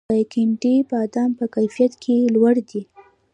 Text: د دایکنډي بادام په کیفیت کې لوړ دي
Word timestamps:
د 0.03 0.03
دایکنډي 0.11 0.75
بادام 0.91 1.31
په 1.39 1.45
کیفیت 1.55 1.93
کې 2.03 2.15
لوړ 2.35 2.55
دي 2.69 2.81